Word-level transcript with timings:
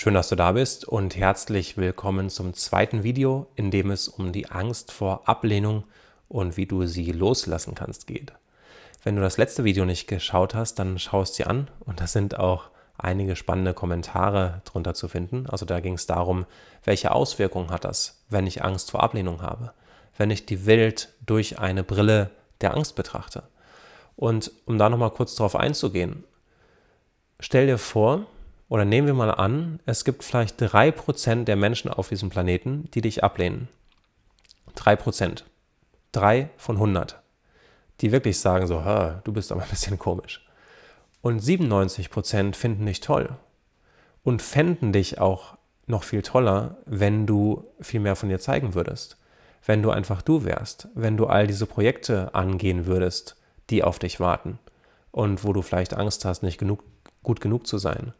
Schön, 0.00 0.14
dass 0.14 0.28
du 0.28 0.36
da 0.36 0.52
bist 0.52 0.84
und 0.86 1.16
herzlich 1.16 1.76
willkommen 1.76 2.30
zum 2.30 2.54
zweiten 2.54 3.02
Video, 3.02 3.48
in 3.56 3.72
dem 3.72 3.90
es 3.90 4.06
um 4.06 4.30
die 4.30 4.48
Angst 4.48 4.92
vor 4.92 5.28
Ablehnung 5.28 5.82
und 6.28 6.56
wie 6.56 6.66
du 6.66 6.86
sie 6.86 7.10
loslassen 7.10 7.74
kannst 7.74 8.06
geht. 8.06 8.32
Wenn 9.02 9.16
du 9.16 9.22
das 9.22 9.38
letzte 9.38 9.64
Video 9.64 9.84
nicht 9.84 10.06
geschaut 10.06 10.54
hast, 10.54 10.76
dann 10.76 11.00
schau 11.00 11.22
es 11.22 11.32
dir 11.32 11.48
an 11.48 11.68
und 11.80 12.00
da 12.00 12.06
sind 12.06 12.38
auch 12.38 12.70
einige 12.96 13.34
spannende 13.34 13.74
Kommentare 13.74 14.62
drunter 14.64 14.94
zu 14.94 15.08
finden. 15.08 15.48
Also 15.48 15.66
da 15.66 15.80
ging 15.80 15.94
es 15.94 16.06
darum, 16.06 16.46
welche 16.84 17.10
Auswirkungen 17.10 17.70
hat 17.70 17.84
das, 17.84 18.22
wenn 18.28 18.46
ich 18.46 18.62
Angst 18.62 18.92
vor 18.92 19.02
Ablehnung 19.02 19.42
habe, 19.42 19.72
wenn 20.16 20.30
ich 20.30 20.46
die 20.46 20.64
Welt 20.64 21.12
durch 21.26 21.58
eine 21.58 21.82
Brille 21.82 22.30
der 22.60 22.76
Angst 22.76 22.94
betrachte. 22.94 23.42
Und 24.14 24.52
um 24.64 24.78
da 24.78 24.90
nochmal 24.90 25.10
kurz 25.10 25.34
drauf 25.34 25.56
einzugehen, 25.56 26.22
stell 27.40 27.66
dir 27.66 27.78
vor, 27.78 28.26
oder 28.68 28.84
nehmen 28.84 29.06
wir 29.06 29.14
mal 29.14 29.30
an, 29.30 29.80
es 29.86 30.04
gibt 30.04 30.22
vielleicht 30.22 30.60
3% 30.62 31.44
der 31.44 31.56
Menschen 31.56 31.90
auf 31.90 32.08
diesem 32.08 32.28
Planeten, 32.28 32.90
die 32.92 33.00
dich 33.00 33.24
ablehnen. 33.24 33.68
3%. 34.76 35.42
3 36.12 36.50
von 36.56 36.76
100. 36.76 37.18
Die 38.00 38.12
wirklich 38.12 38.38
sagen 38.38 38.66
so, 38.66 38.82
du 39.24 39.32
bist 39.32 39.52
aber 39.52 39.62
ein 39.62 39.70
bisschen 39.70 39.98
komisch. 39.98 40.46
Und 41.22 41.42
97% 41.42 42.54
finden 42.54 42.86
dich 42.86 43.00
toll. 43.00 43.30
Und 44.22 44.42
fänden 44.42 44.92
dich 44.92 45.18
auch 45.18 45.56
noch 45.86 46.02
viel 46.02 46.22
toller, 46.22 46.76
wenn 46.84 47.26
du 47.26 47.64
viel 47.80 48.00
mehr 48.00 48.16
von 48.16 48.28
dir 48.28 48.38
zeigen 48.38 48.74
würdest. 48.74 49.16
Wenn 49.64 49.82
du 49.82 49.90
einfach 49.90 50.20
du 50.20 50.44
wärst. 50.44 50.88
Wenn 50.94 51.16
du 51.16 51.26
all 51.26 51.46
diese 51.46 51.66
Projekte 51.66 52.34
angehen 52.34 52.86
würdest, 52.86 53.36
die 53.70 53.82
auf 53.82 53.98
dich 53.98 54.20
warten. 54.20 54.58
Und 55.10 55.44
wo 55.44 55.54
du 55.54 55.62
vielleicht 55.62 55.94
Angst 55.94 56.26
hast, 56.26 56.42
nicht 56.42 56.58
genug, 56.58 56.84
gut 57.22 57.40
genug 57.40 57.66
zu 57.66 57.78
sein 57.78 58.12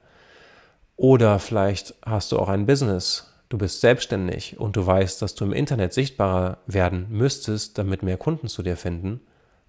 oder 0.99 1.39
vielleicht 1.39 1.95
hast 2.05 2.33
du 2.33 2.39
auch 2.41 2.49
ein 2.49 2.67
Business, 2.67 3.33
du 3.49 3.57
bist 3.57 3.81
selbstständig 3.81 4.59
und 4.59 4.77
du 4.77 4.85
weißt, 4.85 5.23
dass 5.23 5.37
du 5.37 5.45
im 5.45 5.53
Internet 5.53 5.95
sichtbarer 5.95 6.59
werden 6.67 7.07
müsstest, 7.09 7.79
damit 7.79 8.03
mehr 8.03 8.19
Kunden 8.19 8.49
zu 8.49 8.65
dir 8.65 8.77
finden 8.77 9.21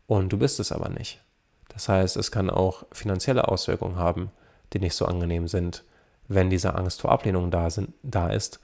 und 0.08 0.34
du 0.34 0.40
bist 0.40 0.60
es 0.60 0.72
aber 0.72 0.90
nicht. 0.90 1.22
Das 1.70 1.88
heißt, 1.88 2.18
es 2.18 2.32
kann 2.32 2.50
auch 2.50 2.84
finanzielle 2.92 3.48
Auswirkungen 3.48 3.98
haben, 3.98 4.32
die 4.74 4.80
nicht 4.80 4.96
so 4.96 5.06
angenehm 5.06 5.48
sind, 5.48 5.84
wenn 6.28 6.50
diese 6.50 6.74
Angst 6.74 7.02
vor 7.02 7.12
Ablehnung 7.12 7.52
da, 7.52 7.70
sind, 7.70 7.94
da 8.02 8.32
ist. 8.32 8.60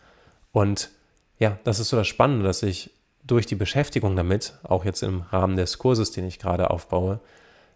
Und 0.52 0.89
ja, 1.38 1.59
das 1.66 1.79
ist 1.79 1.89
so 1.89 1.97
das 1.97 2.07
Spannende, 2.07 2.45
dass 2.45 2.63
ich 2.63 2.89
durch 3.23 3.45
die 3.45 3.55
Beschäftigung 3.55 4.16
damit, 4.16 4.55
auch 4.63 4.85
jetzt 4.85 5.03
im 5.03 5.22
Rahmen 5.22 5.55
des 5.55 5.77
Kurses, 5.77 6.11
den 6.11 6.25
ich 6.25 6.39
gerade 6.39 6.72
aufbaue, 6.72 7.19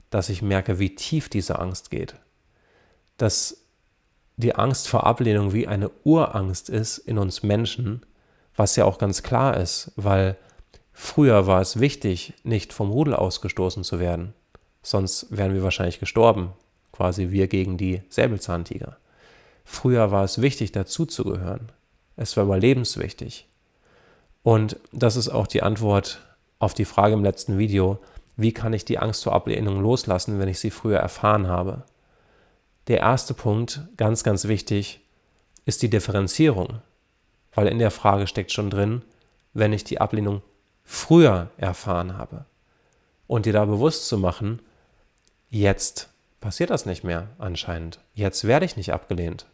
dass 0.09 0.29
ich 0.29 0.41
merke, 0.41 0.79
wie 0.79 0.95
tief 0.95 1.29
diese 1.29 1.59
Angst 1.59 1.91
geht. 1.91 2.15
Dass 3.17 3.68
die 4.39 4.55
Angst 4.55 4.87
vor 4.87 5.05
Ablehnung 5.05 5.51
wie 5.51 5.67
eine 5.67 5.91
Urangst 6.05 6.69
ist 6.69 6.97
in 6.97 7.17
uns 7.17 7.43
Menschen, 7.43 8.05
was 8.55 8.77
ja 8.77 8.85
auch 8.85 8.97
ganz 8.97 9.21
klar 9.21 9.57
ist, 9.57 9.91
weil 9.97 10.37
früher 10.93 11.45
war 11.45 11.59
es 11.59 11.81
wichtig, 11.81 12.33
nicht 12.43 12.71
vom 12.71 12.89
Rudel 12.89 13.15
ausgestoßen 13.15 13.83
zu 13.83 13.99
werden, 13.99 14.33
sonst 14.81 15.27
wären 15.29 15.53
wir 15.53 15.63
wahrscheinlich 15.63 15.99
gestorben, 15.99 16.53
quasi 16.93 17.31
wir 17.31 17.47
gegen 17.47 17.77
die 17.77 18.01
Säbelzahntiger. 18.07 18.95
Früher 19.65 20.09
war 20.09 20.23
es 20.23 20.41
wichtig, 20.41 20.71
dazuzugehören. 20.71 21.73
Es 22.15 22.37
war 22.37 22.45
überlebenswichtig. 22.45 23.45
Und 24.41 24.77
das 24.93 25.17
ist 25.17 25.27
auch 25.27 25.47
die 25.47 25.63
Antwort 25.63 26.25
auf 26.59 26.73
die 26.73 26.85
Frage 26.85 27.13
im 27.13 27.25
letzten 27.25 27.57
Video, 27.57 27.99
wie 28.37 28.53
kann 28.53 28.71
ich 28.71 28.85
die 28.85 28.99
Angst 28.99 29.25
vor 29.25 29.33
Ablehnung 29.33 29.81
loslassen, 29.81 30.39
wenn 30.39 30.47
ich 30.47 30.59
sie 30.59 30.71
früher 30.71 30.99
erfahren 30.99 31.49
habe? 31.49 31.83
Der 32.89 33.01
erste 33.01 33.35
Punkt, 33.35 33.81
ganz, 33.97 34.23
ganz 34.23 34.47
wichtig, 34.47 34.99
ist 35.65 35.83
die 35.83 35.91
Differenzierung, 35.91 36.81
weil 37.53 37.67
in 37.67 37.77
der 37.77 37.91
Frage 37.91 38.25
steckt 38.25 38.51
schon 38.51 38.71
drin, 38.71 39.03
wenn 39.53 39.73
ich 39.73 39.83
die 39.83 40.01
Ablehnung 40.01 40.41
früher 40.83 41.51
erfahren 41.57 42.17
habe. 42.17 42.45
Und 43.27 43.45
dir 43.45 43.53
da 43.53 43.65
bewusst 43.65 44.07
zu 44.07 44.17
machen, 44.17 44.59
jetzt 45.51 46.09
passiert 46.41 46.71
das 46.71 46.87
nicht 46.87 47.03
mehr 47.03 47.27
anscheinend, 47.37 47.99
jetzt 48.15 48.45
werde 48.45 48.65
ich 48.65 48.75
nicht 48.75 48.91
abgelehnt. 48.91 49.45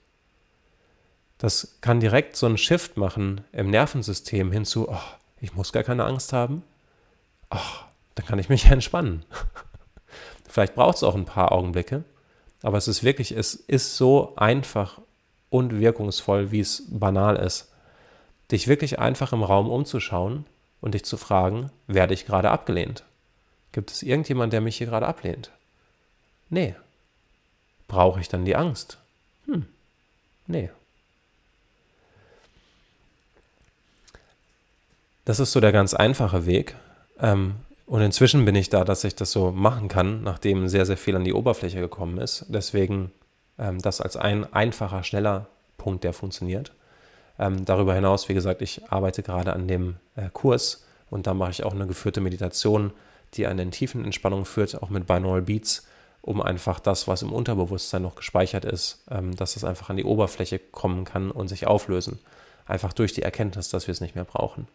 Das 1.38 1.78
kann 1.82 2.00
direkt 2.00 2.38
so 2.38 2.46
einen 2.46 2.58
Shift 2.58 2.96
machen 2.96 3.42
im 3.52 3.70
Nervensystem 3.70 4.50
hinzu, 4.54 4.88
oh, 4.88 4.98
ich 5.42 5.54
muss 5.54 5.74
gar 5.74 5.84
keine 5.84 6.06
Angst 6.06 6.32
haben, 6.32 6.64
oh, 7.52 7.58
dann 8.16 8.26
kann 8.26 8.40
ich 8.40 8.48
mich 8.48 8.66
entspannen. 8.72 9.26
Vielleicht 10.48 10.76
braucht 10.76 10.96
es 10.96 11.04
auch 11.04 11.16
ein 11.16 11.26
paar 11.26 11.52
Augenblicke, 11.52 12.06
aber 12.62 12.78
es 12.78 12.88
ist 12.88 13.04
wirklich, 13.04 13.32
es 13.32 13.56
ist 13.56 13.98
so 13.98 14.36
einfach 14.36 15.00
und 15.50 15.80
wirkungsvoll, 15.80 16.52
wie 16.52 16.60
es 16.60 16.84
banal 16.90 17.36
ist. 17.36 17.72
Dich 18.52 18.68
wirklich 18.68 19.00
einfach 19.00 19.34
im 19.34 19.44
Raum 19.44 19.70
umzuschauen 19.70 20.46
und 20.82 20.94
dich 20.94 21.06
zu 21.06 21.18
fragen, 21.18 21.72
werde 21.88 22.14
ich 22.14 22.26
gerade 22.26 22.52
abgelehnt? 22.52 23.04
Gibt 23.72 23.92
es 23.92 24.04
irgendjemand, 24.04 24.54
der 24.54 24.62
mich 24.62 24.78
hier 24.78 24.88
gerade 24.88 25.08
ablehnt? 25.08 25.52
Nee. 26.50 26.76
Brauche 27.88 28.20
ich 28.20 28.30
dann 28.30 28.46
die 28.46 28.56
Angst? 28.56 28.98
Hm. 29.46 29.66
Nee. 30.48 30.70
Das 35.26 35.40
ist 35.40 35.52
so 35.52 35.60
der 35.60 35.72
ganz 35.72 35.94
einfache 35.94 36.46
Weg. 36.46 36.76
Ähm, 37.20 37.56
und 37.86 38.02
inzwischen 38.02 38.46
bin 38.46 38.56
ich 38.56 38.70
da, 38.70 38.84
dass 38.84 39.04
ich 39.04 39.16
das 39.16 39.32
so 39.32 39.52
machen 39.52 39.88
kann, 39.88 40.24
nachdem 40.24 40.68
sehr, 40.68 40.86
sehr 40.86 40.98
viel 40.98 41.16
an 41.16 41.24
die 41.24 41.34
Oberfläche 41.34 41.80
gekommen 41.80 42.18
ist. 42.18 42.46
Deswegen 42.50 43.12
ähm, 43.58 43.80
das 43.82 44.02
als 44.02 44.18
ein 44.18 44.52
einfacher, 44.54 45.04
schneller 45.04 45.48
Punkt, 45.78 46.04
der 46.04 46.14
funktioniert. 46.14 46.74
Ähm, 47.38 47.66
darüber 47.66 47.94
hinaus, 47.94 48.30
wie 48.30 48.34
gesagt, 48.34 48.62
ich 48.62 48.90
arbeite 48.90 49.24
gerade 49.24 49.54
an 49.54 49.68
dem 49.68 49.98
äh, 50.16 50.30
Kurs 50.32 50.86
und 51.10 51.28
da 51.28 51.34
mache 51.34 51.52
ich 51.52 51.64
auch 51.64 51.74
eine 51.74 51.88
geführte 51.88 52.22
Meditation, 52.22 52.92
die 53.34 53.46
einen 53.48 53.60
in 53.60 53.72
tiefen 53.72 54.04
Entspannung 54.06 54.46
führt, 54.46 54.82
auch 54.82 54.90
mit 54.90 55.06
Binaural 55.06 55.42
Beats, 55.42 55.86
um 56.22 56.42
einfach 56.42 56.80
das, 56.80 57.08
was 57.08 57.22
im 57.22 57.32
Unterbewusstsein 57.32 58.02
noch 58.02 58.16
gespeichert 58.16 58.66
ist, 58.66 59.04
ähm, 59.12 59.36
dass 59.36 59.56
es 59.56 59.64
einfach 59.64 59.90
an 59.90 59.98
die 59.98 60.06
Oberfläche 60.06 60.60
kommen 60.60 61.06
kann 61.06 61.30
und 61.30 61.50
sich 61.50 61.68
auflösen. 61.68 62.20
Einfach 62.66 62.94
durch 62.94 63.14
die 63.14 63.22
Erkenntnis, 63.22 63.70
dass 63.70 63.86
wir 63.88 63.92
es 63.92 64.02
nicht 64.02 64.16
mehr 64.16 64.26
brauchen. 64.26 64.68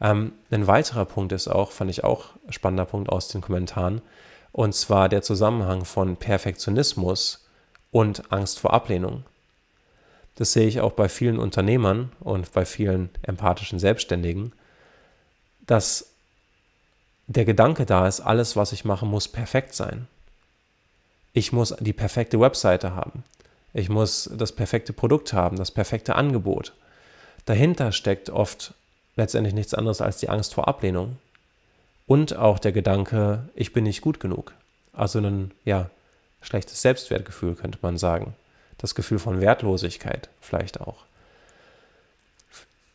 Ähm, 0.00 0.32
ein 0.50 0.66
weiterer 0.66 1.04
Punkt 1.04 1.32
ist 1.32 1.48
auch, 1.48 1.72
fand 1.72 1.90
ich 1.90 2.04
auch 2.04 2.30
spannender 2.48 2.86
Punkt 2.86 3.08
aus 3.10 3.28
den 3.28 3.40
Kommentaren, 3.40 4.02
und 4.52 4.74
zwar 4.74 5.08
der 5.08 5.22
Zusammenhang 5.22 5.84
von 5.84 6.16
Perfektionismus 6.16 7.46
und 7.90 8.32
Angst 8.32 8.60
vor 8.60 8.72
Ablehnung. 8.72 9.24
Das 10.34 10.52
sehe 10.52 10.66
ich 10.66 10.80
auch 10.80 10.92
bei 10.92 11.08
vielen 11.08 11.38
Unternehmern 11.38 12.12
und 12.20 12.52
bei 12.52 12.64
vielen 12.64 13.10
empathischen 13.22 13.78
Selbstständigen, 13.78 14.52
dass 15.66 16.12
der 17.26 17.44
Gedanke 17.44 17.86
da 17.86 18.06
ist, 18.06 18.20
alles, 18.20 18.56
was 18.56 18.72
ich 18.72 18.84
mache, 18.84 19.06
muss 19.06 19.28
perfekt 19.28 19.74
sein. 19.74 20.08
Ich 21.32 21.52
muss 21.52 21.74
die 21.80 21.92
perfekte 21.92 22.40
Webseite 22.40 22.94
haben. 22.94 23.24
Ich 23.72 23.88
muss 23.88 24.28
das 24.34 24.52
perfekte 24.52 24.92
Produkt 24.92 25.32
haben, 25.32 25.56
das 25.56 25.70
perfekte 25.70 26.14
Angebot. 26.14 26.74
Dahinter 27.46 27.92
steckt 27.92 28.28
oft 28.28 28.74
letztendlich 29.16 29.54
nichts 29.54 29.74
anderes 29.74 30.00
als 30.00 30.18
die 30.18 30.28
Angst 30.28 30.54
vor 30.54 30.68
Ablehnung 30.68 31.16
und 32.06 32.36
auch 32.36 32.58
der 32.58 32.72
Gedanke, 32.72 33.48
ich 33.54 33.72
bin 33.72 33.84
nicht 33.84 34.00
gut 34.00 34.20
genug. 34.20 34.52
Also 34.92 35.18
ein 35.18 35.52
ja, 35.64 35.90
schlechtes 36.40 36.82
Selbstwertgefühl 36.82 37.54
könnte 37.54 37.78
man 37.82 37.98
sagen. 37.98 38.34
Das 38.78 38.94
Gefühl 38.94 39.18
von 39.18 39.40
Wertlosigkeit 39.40 40.28
vielleicht 40.40 40.80
auch. 40.80 41.04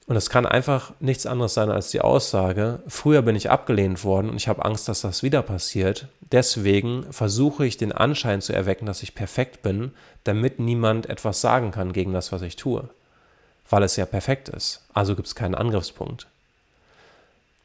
Und 0.05 0.16
es 0.16 0.29
kann 0.29 0.45
einfach 0.45 0.94
nichts 1.01 1.25
anderes 1.25 1.53
sein 1.53 1.69
als 1.69 1.91
die 1.91 2.00
Aussage, 2.00 2.79
früher 2.88 3.22
bin 3.22 3.35
ich 3.35 3.49
abgelehnt 3.49 4.05
worden 4.05 4.29
und 4.29 4.38
ich 4.38 4.47
habe 4.47 4.63
Angst, 4.63 4.88
dass 4.88 5.01
das 5.01 5.22
wieder 5.22 5.41
passiert. 5.41 6.07
Deswegen 6.31 7.11
versuche 7.11 7.66
ich 7.66 7.75
den 7.75 7.91
Anschein 7.91 8.41
zu 8.41 8.53
erwecken, 8.53 8.85
dass 8.85 9.03
ich 9.03 9.16
perfekt 9.16 9.61
bin, 9.63 9.91
damit 10.23 10.59
niemand 10.59 11.09
etwas 11.09 11.41
sagen 11.41 11.72
kann 11.72 11.91
gegen 11.91 12.13
das, 12.13 12.31
was 12.31 12.41
ich 12.41 12.55
tue 12.55 12.89
weil 13.69 13.84
es 13.84 13.96
ja 13.96 14.05
perfekt 14.05 14.49
ist. 14.49 14.81
Also 14.93 15.16
gibt 15.16 15.28
es 15.28 15.35
keinen 15.35 15.55
Angriffspunkt. 15.55 16.28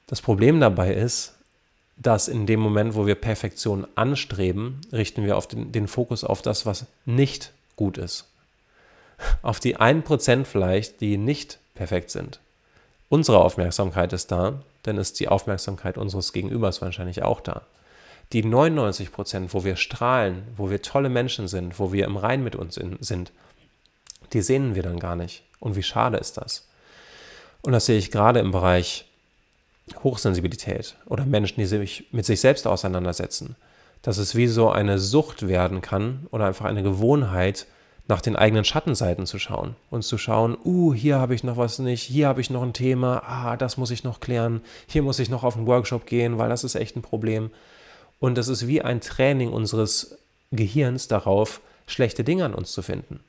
Das 0.06 0.20
Problem 0.20 0.60
dabei 0.60 0.92
ist, 0.94 1.34
dass 1.96 2.28
in 2.28 2.46
dem 2.46 2.60
Moment, 2.60 2.94
wo 2.94 3.06
wir 3.06 3.14
Perfektion 3.14 3.86
anstreben, 3.94 4.80
richten 4.92 5.24
wir 5.24 5.36
auf 5.36 5.46
den, 5.46 5.72
den 5.72 5.88
Fokus 5.88 6.24
auf 6.24 6.42
das, 6.42 6.66
was 6.66 6.86
nicht 7.04 7.52
gut 7.76 7.98
ist. 7.98 8.28
Auf 9.42 9.60
die 9.60 9.76
1% 9.76 10.44
vielleicht, 10.44 11.00
die 11.00 11.16
nicht 11.16 11.58
perfekt 11.74 12.10
sind. 12.10 12.40
Unsere 13.08 13.44
Aufmerksamkeit 13.44 14.12
ist 14.12 14.32
da, 14.32 14.62
dann 14.82 14.98
ist 14.98 15.20
die 15.20 15.28
Aufmerksamkeit 15.28 15.98
unseres 15.98 16.32
Gegenübers 16.32 16.82
wahrscheinlich 16.82 17.22
auch 17.22 17.40
da. 17.40 17.62
Die 18.32 18.42
99%, 18.42 19.48
wo 19.50 19.64
wir 19.64 19.76
strahlen, 19.76 20.42
wo 20.56 20.70
wir 20.70 20.82
tolle 20.82 21.10
Menschen 21.10 21.46
sind, 21.46 21.78
wo 21.78 21.92
wir 21.92 22.06
im 22.06 22.16
Rein 22.16 22.42
mit 22.42 22.56
uns 22.56 22.76
in, 22.78 22.96
sind, 23.00 23.30
die 24.32 24.42
sehen 24.42 24.74
wir 24.74 24.82
dann 24.82 24.98
gar 24.98 25.16
nicht. 25.16 25.42
Und 25.60 25.76
wie 25.76 25.82
schade 25.82 26.18
ist 26.18 26.36
das? 26.36 26.68
Und 27.62 27.72
das 27.72 27.86
sehe 27.86 27.98
ich 27.98 28.10
gerade 28.10 28.40
im 28.40 28.50
Bereich 28.50 29.06
Hochsensibilität 30.02 30.96
oder 31.06 31.24
Menschen, 31.24 31.60
die 31.60 31.66
sich 31.66 32.06
mit 32.12 32.24
sich 32.24 32.40
selbst 32.40 32.66
auseinandersetzen, 32.66 33.56
dass 34.02 34.18
es 34.18 34.34
wie 34.34 34.48
so 34.48 34.70
eine 34.70 34.98
Sucht 34.98 35.46
werden 35.46 35.80
kann 35.80 36.26
oder 36.30 36.46
einfach 36.46 36.64
eine 36.64 36.82
Gewohnheit, 36.82 37.66
nach 38.08 38.20
den 38.20 38.36
eigenen 38.36 38.64
Schattenseiten 38.64 39.26
zu 39.26 39.38
schauen 39.38 39.76
und 39.90 40.02
zu 40.02 40.18
schauen, 40.18 40.56
uh, 40.64 40.92
hier 40.92 41.18
habe 41.18 41.34
ich 41.34 41.44
noch 41.44 41.56
was 41.56 41.78
nicht, 41.78 42.02
hier 42.02 42.26
habe 42.26 42.40
ich 42.40 42.50
noch 42.50 42.62
ein 42.62 42.72
Thema, 42.72 43.22
ah, 43.24 43.56
das 43.56 43.76
muss 43.76 43.90
ich 43.90 44.02
noch 44.02 44.20
klären, 44.20 44.60
hier 44.86 45.02
muss 45.02 45.18
ich 45.18 45.30
noch 45.30 45.44
auf 45.44 45.56
einen 45.56 45.66
Workshop 45.66 46.06
gehen, 46.06 46.36
weil 46.36 46.48
das 46.48 46.64
ist 46.64 46.74
echt 46.74 46.96
ein 46.96 47.02
Problem. 47.02 47.50
Und 48.18 48.36
das 48.36 48.48
ist 48.48 48.66
wie 48.66 48.82
ein 48.82 49.00
Training 49.00 49.50
unseres 49.50 50.18
Gehirns 50.50 51.08
darauf, 51.08 51.60
schlechte 51.86 52.24
Dinge 52.24 52.44
an 52.44 52.54
uns 52.54 52.72
zu 52.72 52.82
finden. 52.82 53.20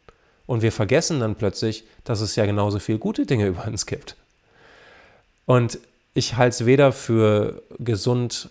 Und 0.46 0.62
wir 0.62 0.72
vergessen 0.72 1.20
dann 1.20 1.36
plötzlich, 1.36 1.84
dass 2.04 2.22
es 2.22 2.36
ja 2.36 2.46
genauso 2.46 2.80
viele 2.80 3.00
gute 3.00 3.26
Dinge 3.26 3.48
über 3.48 3.66
uns 3.68 3.86
gibt. 3.86 4.16
Und 5.46 5.80
ich 6.14 6.38
halte 6.38 6.56
es 6.56 6.66
weder 6.66 6.92
für 6.92 7.62
gesund, 7.80 8.50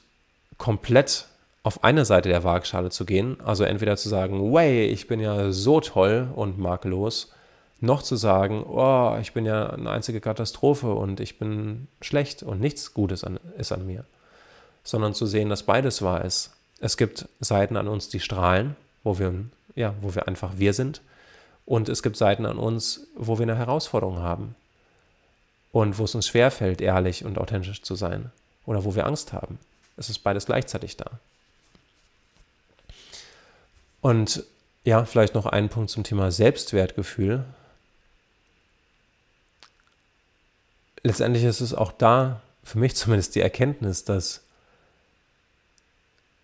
komplett 0.58 1.26
auf 1.62 1.84
eine 1.84 2.04
Seite 2.04 2.28
der 2.28 2.44
Waagschale 2.44 2.90
zu 2.90 3.04
gehen, 3.04 3.38
also 3.44 3.64
entweder 3.64 3.96
zu 3.96 4.08
sagen, 4.08 4.52
way, 4.52 4.86
ich 4.86 5.06
bin 5.06 5.20
ja 5.20 5.52
so 5.52 5.80
toll 5.80 6.28
und 6.34 6.58
makellos, 6.58 7.32
noch 7.80 8.02
zu 8.02 8.16
sagen, 8.16 8.64
oh, 8.64 9.16
ich 9.20 9.32
bin 9.32 9.44
ja 9.44 9.70
eine 9.70 9.90
einzige 9.90 10.20
Katastrophe 10.20 10.92
und 10.92 11.20
ich 11.20 11.38
bin 11.38 11.88
schlecht 12.00 12.42
und 12.42 12.60
nichts 12.60 12.94
Gutes 12.94 13.24
an, 13.24 13.38
ist 13.58 13.72
an 13.72 13.86
mir, 13.86 14.04
sondern 14.84 15.14
zu 15.14 15.26
sehen, 15.26 15.48
dass 15.48 15.62
beides 15.64 16.02
wahr 16.02 16.24
ist. 16.24 16.50
Es 16.80 16.96
gibt 16.96 17.28
Seiten 17.40 17.76
an 17.76 17.88
uns, 17.88 18.08
die 18.08 18.20
strahlen, 18.20 18.76
wo 19.04 19.18
wir, 19.18 19.32
ja, 19.74 19.94
wo 20.00 20.14
wir 20.14 20.26
einfach 20.26 20.52
wir 20.56 20.72
sind, 20.74 21.00
und 21.64 21.88
es 21.88 22.02
gibt 22.02 22.16
Seiten 22.16 22.46
an 22.46 22.58
uns, 22.58 23.06
wo 23.14 23.38
wir 23.38 23.44
eine 23.44 23.56
Herausforderung 23.56 24.18
haben 24.18 24.54
und 25.70 25.98
wo 25.98 26.04
es 26.04 26.14
uns 26.14 26.26
schwerfällt, 26.26 26.80
ehrlich 26.80 27.24
und 27.24 27.38
authentisch 27.38 27.82
zu 27.82 27.94
sein 27.94 28.30
oder 28.66 28.84
wo 28.84 28.94
wir 28.94 29.06
Angst 29.06 29.32
haben. 29.32 29.58
Es 29.96 30.08
ist 30.10 30.20
beides 30.20 30.46
gleichzeitig 30.46 30.96
da. 30.96 31.18
Und 34.00 34.44
ja, 34.84 35.04
vielleicht 35.04 35.34
noch 35.34 35.46
ein 35.46 35.68
Punkt 35.68 35.90
zum 35.90 36.02
Thema 36.02 36.32
Selbstwertgefühl. 36.32 37.44
Letztendlich 41.04 41.44
ist 41.44 41.60
es 41.60 41.72
auch 41.72 41.92
da, 41.92 42.40
für 42.64 42.78
mich 42.78 42.96
zumindest, 42.96 43.34
die 43.34 43.40
Erkenntnis, 43.40 44.04
dass 44.04 44.42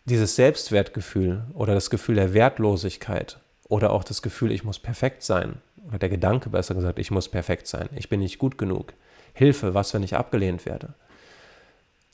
dieses 0.04 0.36
Selbstwertgefühl 0.36 1.44
oder 1.54 1.74
das 1.74 1.90
Gefühl 1.90 2.14
der 2.14 2.32
Wertlosigkeit 2.32 3.38
oder 3.68 3.90
auch 3.90 4.04
das 4.04 4.22
Gefühl, 4.22 4.52
ich 4.52 4.64
muss 4.64 4.78
perfekt 4.78 5.22
sein, 5.22 5.60
oder 5.88 5.98
der 5.98 6.08
Gedanke 6.08 6.50
besser 6.50 6.74
gesagt, 6.74 6.98
ich 6.98 7.10
muss 7.10 7.28
perfekt 7.28 7.66
sein, 7.66 7.88
ich 7.96 8.08
bin 8.08 8.20
nicht 8.20 8.38
gut 8.38 8.58
genug, 8.58 8.92
Hilfe, 9.34 9.74
was, 9.74 9.94
wenn 9.94 10.02
ich 10.02 10.16
abgelehnt 10.16 10.66
werde, 10.66 10.94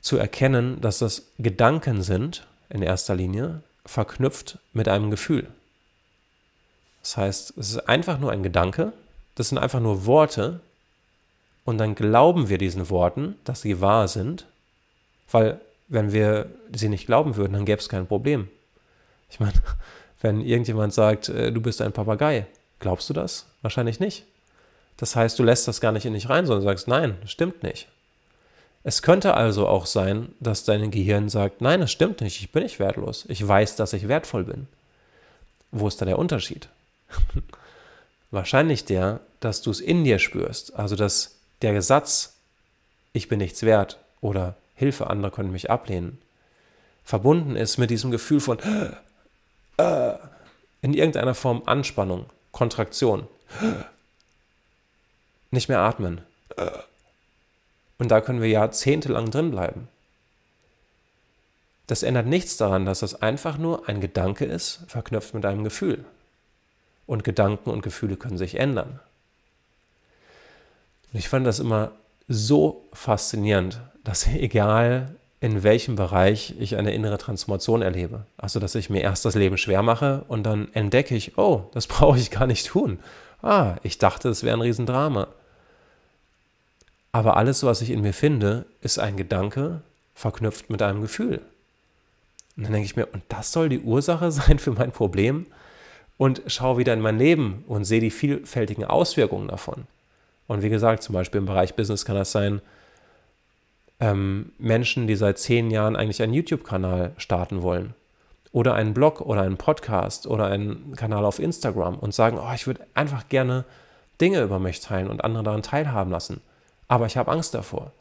zu 0.01 0.17
erkennen, 0.17 0.81
dass 0.81 0.99
das 0.99 1.29
Gedanken 1.39 2.03
sind 2.03 2.47
in 2.69 2.83
erster 2.83 3.15
Linie, 3.15 3.63
verknüpft 3.87 4.59
mit 4.73 4.89
einem 4.89 5.11
Gefühl. 5.11 5.49
Das 7.03 7.17
heißt, 7.17 7.59
es 7.59 7.71
ist 7.71 7.89
einfach 7.89 8.19
nur 8.19 8.33
ein 8.33 8.43
Gedanke, 8.43 8.93
das 9.35 9.49
sind 9.49 9.59
einfach 9.59 9.81
nur 9.81 10.07
Worte 10.07 10.61
und 11.65 11.79
dann 11.79 11.95
glauben 11.95 12.49
wir 12.49 12.59
diesen 12.59 12.91
Worten, 12.91 13.37
dass 13.45 13.63
sie 13.63 13.81
wahr 13.81 14.09
sind, 14.09 14.47
weil 15.31 15.61
wenn 15.89 16.13
wir 16.13 16.51
sie 16.73 16.89
nicht 16.89 17.07
glauben 17.07 17.37
würden, 17.37 17.53
dann 17.53 17.65
gäbe 17.65 17.81
es 17.81 17.89
kein 17.89 18.07
Problem. 18.07 18.49
Ich 19.31 19.41
meine, 19.41 19.55
wenn 20.25 20.41
irgendjemand 20.41 20.95
sagt, 20.95 21.29
äh, 21.29 21.53
du 21.53 21.61
bist 21.61 21.83
ein 21.83 21.93
Papagei, 21.93 22.47
glaubst 22.81 23.11
du 23.11 23.15
das? 23.15 23.45
Wahrscheinlich 23.61 24.01
nicht. 24.01 24.25
Das 24.97 25.15
heißt, 25.15 25.39
du 25.39 25.43
lässt 25.43 25.69
das 25.69 25.83
gar 25.83 25.93
nicht 25.93 26.07
in 26.07 26.15
dich 26.15 26.31
rein, 26.31 26.47
sondern 26.47 26.65
sagst, 26.65 26.89
nein, 26.89 27.19
das 27.21 27.31
stimmt 27.31 27.63
nicht. 27.63 27.89
Es 28.85 29.03
könnte 29.03 29.35
also 29.35 29.69
auch 29.69 29.85
sein, 29.85 30.31
dass 30.41 30.65
dein 30.65 30.91
Gehirn 30.91 31.29
sagt, 31.29 31.61
nein, 31.61 31.81
das 31.81 31.93
stimmt 31.93 32.23
nicht, 32.23 32.41
ich 32.41 32.53
bin 32.53 32.63
nicht 32.63 32.79
wertlos. 32.79 33.27
Ich 33.29 33.47
weiß, 33.47 33.77
dass 33.77 33.93
ich 33.93 34.09
wertvoll 34.09 34.45
bin. 34.45 34.67
Wo 35.73 35.87
ist 35.89 36.01
da 36.01 36.07
der 36.07 36.19
Unterschied? 36.19 36.69
Wahrscheinlich 38.31 38.87
der, 38.87 39.21
dass 39.41 39.61
du 39.61 39.71
es 39.71 39.81
in 39.81 40.05
dir 40.05 40.19
spürst. 40.19 40.75
Also 40.75 40.97
dass 40.97 41.37
der 41.61 41.83
Satz, 41.83 42.35
ich 43.13 43.29
bin 43.29 43.39
nichts 43.39 43.63
wert 43.63 43.99
oder 44.23 44.57
Hilfe, 44.75 45.09
andere 45.09 45.31
können 45.31 45.53
mich 45.53 45.71
ablehnen, 45.71 46.19
verbunden 47.05 47.57
ist 47.57 47.77
mit 47.77 47.91
diesem 47.91 48.11
Gefühl 48.11 48.41
von 48.41 48.59
äh, 49.77 50.15
in 50.83 50.95
irgendeiner 50.95 51.35
Form 51.35 51.63
Anspannung, 51.67 52.27
Kontraktion. 52.53 53.27
Nicht 55.51 55.69
mehr 55.69 55.81
atmen. 55.81 56.21
Und 57.99 58.11
da 58.11 58.21
können 58.21 58.43
wir 58.43 58.49
jahrzehntelang 58.49 59.31
drin 59.31 59.51
bleiben. 59.51 59.89
Das 61.87 62.03
ändert 62.03 62.27
nichts 62.27 62.57
daran, 62.57 62.87
dass 62.87 63.01
das 63.01 63.21
einfach 63.21 63.59
nur 63.59 63.89
ein 63.89 64.01
Gedanke 64.01 64.45
ist, 64.45 64.81
verknüpft 64.89 65.35
mit 65.35 65.45
einem 65.45 65.65
Gefühl. 65.65 66.05
Und 67.07 67.25
Gedanken 67.25 67.71
und 67.71 67.83
Gefühle 67.83 68.17
können 68.17 68.39
sich 68.39 68.57
ändern. 68.57 69.01
Und 71.13 71.19
ich 71.19 71.29
fand 71.29 71.47
das 71.47 71.61
immer 71.61 71.93
so 72.27 72.85
faszinierend, 72.93 73.81
dass 74.03 74.27
egal 74.27 75.15
in 75.45 75.63
welchem 75.63 75.95
Bereich 75.95 76.55
ich 76.59 76.79
eine 76.79 76.95
innere 76.95 77.19
Transformation 77.19 77.83
erlebe, 77.83 78.25
also 78.39 78.61
dass 78.61 78.75
ich 78.75 78.89
mir 78.89 79.03
erst 79.03 79.27
das 79.27 79.35
Leben 79.35 79.59
schwer 79.59 79.83
mache 79.83 80.25
und 80.27 80.43
dann 80.45 80.73
entdecke 80.73 81.15
ich, 81.15 81.37
oh, 81.37 81.69
das 81.75 81.87
brauche 81.95 82.19
ich 82.19 82.31
gar 82.31 82.47
nicht 82.47 82.67
tun. 82.67 82.99
Ah, 83.43 83.77
ich 83.83 83.99
dachte, 83.99 84.31
es 84.31 84.43
wäre 84.43 84.57
ein 84.57 84.63
Riesendrama. 84.63 85.29
Aber 87.13 87.37
alles, 87.37 87.63
was 87.63 87.83
ich 87.83 87.91
in 87.91 88.01
mir 88.01 88.15
finde, 88.15 88.65
ist 88.81 88.99
ein 88.99 89.19
Gedanke 89.19 89.83
verknüpft 90.15 90.71
mit 90.71 90.81
einem 90.81 91.03
Gefühl. 91.03 91.43
Und 92.57 92.65
dann 92.65 92.73
denke 92.73 92.87
ich 92.87 92.97
mir, 92.97 93.07
und 93.13 93.23
das 93.29 93.53
soll 93.53 93.69
die 93.69 93.81
Ursache 93.81 94.31
sein 94.33 94.59
für 94.59 94.73
mein 94.73 94.93
Problem? 94.93 95.45
Und 96.17 96.41
schaue 96.47 96.79
wieder 96.79 96.95
in 96.95 97.03
mein 97.03 97.19
Leben 97.19 97.65
und 97.69 97.85
sehe 97.85 98.01
die 98.01 98.11
vielfältigen 98.11 98.87
Auswirkungen 98.87 99.49
davon. 99.49 99.87
Und 100.47 100.63
wie 100.63 100.71
gesagt, 100.71 101.03
zum 101.03 101.13
Beispiel 101.13 101.41
im 101.41 101.47
Bereich 101.47 101.75
Business 101.75 102.07
kann 102.07 102.17
das 102.17 102.33
sein, 102.33 102.63
ähm, 104.01 104.53
Menschen, 104.59 105.07
die 105.07 105.17
seit 105.17 105.39
zehn 105.39 105.71
Jahren 105.71 105.97
eigentlich 105.97 106.23
einen 106.23 106.35
YouTube-Kanal 106.35 107.13
starten 107.17 107.63
wollen 107.63 107.95
oder 108.53 108.75
einen 108.75 108.95
Blog 108.95 109.21
oder 109.21 109.43
einen 109.43 109.57
Podcast 109.57 110.27
oder 110.27 110.47
einen 110.47 110.95
Kanal 110.97 111.25
auf 111.25 111.39
Instagram 111.39 111.99
und 111.99 112.15
sagen, 112.15 112.39
oh, 112.39 112.53
ich 112.55 112.67
würde 112.67 112.87
einfach 112.95 113.29
gerne 113.29 113.65
Dinge 114.21 114.43
über 114.43 114.59
mich 114.59 114.81
teilen 114.81 115.09
und 115.09 115.25
andere 115.25 115.45
daran 115.45 115.63
teilhaben 115.63 116.11
lassen 116.11 116.41
aber 116.89 117.07
ich 117.07 117.17
habe 117.17 117.31
Angst 117.31 117.55
davor. 117.55 117.93